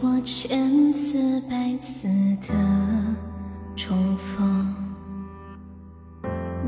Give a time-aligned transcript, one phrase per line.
[0.00, 2.06] 过千次百次
[2.46, 2.54] 的
[3.74, 4.72] 重逢，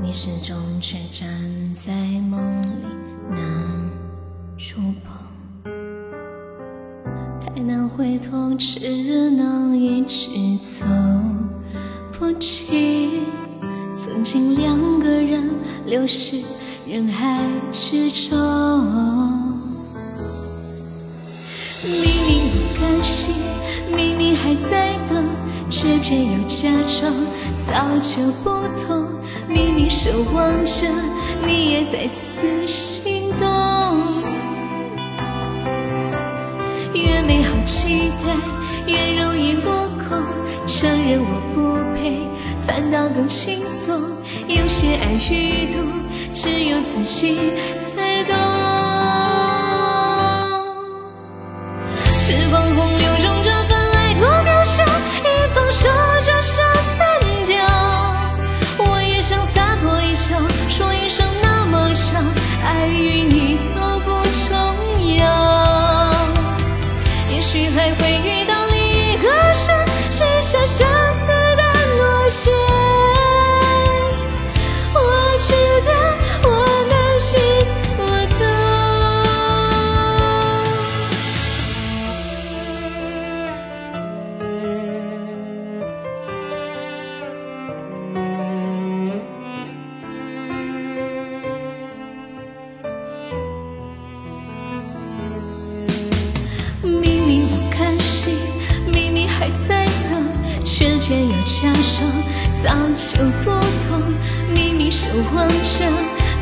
[0.02, 1.28] 你始终却站
[1.72, 1.92] 在
[2.28, 2.86] 梦里
[3.30, 3.38] 难
[4.58, 5.72] 触碰，
[7.40, 10.28] 太难回头，只能一直
[10.58, 10.84] 走。
[12.10, 13.20] 不及
[13.94, 15.48] 曾经两个人
[15.86, 16.42] 流失
[16.84, 19.59] 人海之中。
[24.00, 25.28] 明明还在等，
[25.68, 27.12] 却偏要假装
[27.58, 28.48] 早就不
[28.82, 29.06] 同。
[29.46, 30.86] 明明守望着，
[31.46, 33.46] 你也在此心动。
[36.94, 38.34] 越美好期待，
[38.86, 40.18] 越容易落空。
[40.66, 42.26] 承认我不配，
[42.58, 44.00] 反倒更轻松。
[44.48, 45.78] 有些爱与毒，
[46.32, 47.36] 只有自己
[47.78, 48.34] 才懂。
[52.18, 52.59] 时光
[102.62, 103.50] 早就不
[103.86, 104.00] 同，
[104.54, 105.84] 明明守望着，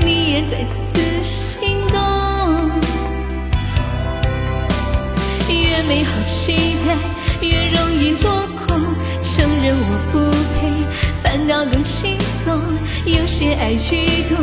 [0.05, 1.99] 你也在此心动。
[5.49, 6.97] 越美好期待，
[7.41, 8.79] 越容易落空。
[9.25, 10.19] 承认我不
[10.55, 10.59] 配，
[11.23, 12.61] 反倒更轻松。
[13.05, 14.37] 有些爱与毒，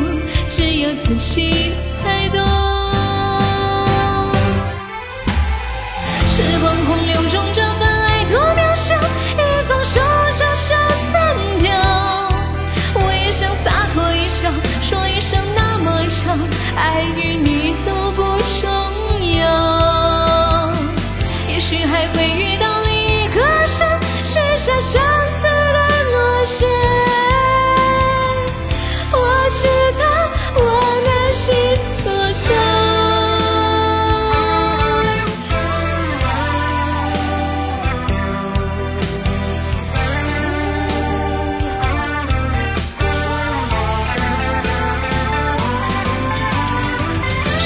[0.49, 1.71] 只有自己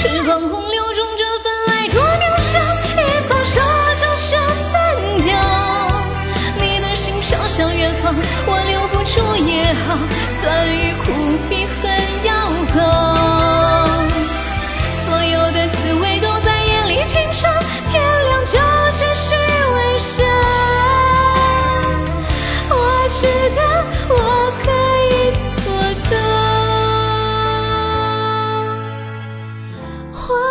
[0.01, 2.57] 时光洪流中这份爱多渺小
[2.95, 3.59] 一放手
[3.99, 4.95] 就消散
[5.25, 5.35] 掉
[6.57, 8.15] 你的心飘向远方
[8.47, 9.97] 我留不住也好。
[10.29, 11.11] 酸与苦
[11.49, 11.91] 比恨
[12.23, 12.33] 要
[12.71, 12.77] 好。
[14.93, 16.28] 所有的滋味都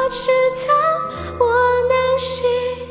[0.09, 0.31] 我知
[0.67, 0.73] 道，
[1.39, 1.47] 我
[1.87, 2.88] 能行。